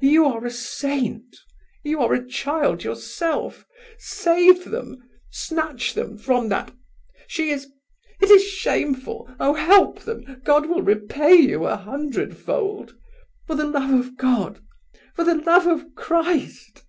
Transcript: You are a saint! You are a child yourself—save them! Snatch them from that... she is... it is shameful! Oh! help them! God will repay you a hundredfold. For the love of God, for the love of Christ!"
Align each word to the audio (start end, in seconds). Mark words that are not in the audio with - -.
You 0.00 0.24
are 0.24 0.46
a 0.46 0.50
saint! 0.50 1.36
You 1.82 2.00
are 2.00 2.14
a 2.14 2.26
child 2.26 2.82
yourself—save 2.84 4.64
them! 4.70 5.02
Snatch 5.30 5.92
them 5.92 6.16
from 6.16 6.48
that... 6.48 6.72
she 7.26 7.50
is... 7.50 7.70
it 8.22 8.30
is 8.30 8.42
shameful! 8.48 9.28
Oh! 9.38 9.52
help 9.52 10.00
them! 10.04 10.40
God 10.42 10.70
will 10.70 10.80
repay 10.80 11.34
you 11.34 11.66
a 11.66 11.76
hundredfold. 11.76 12.96
For 13.46 13.54
the 13.54 13.66
love 13.66 13.90
of 13.92 14.16
God, 14.16 14.60
for 15.14 15.22
the 15.24 15.34
love 15.36 15.66
of 15.66 15.94
Christ!" 15.94 16.84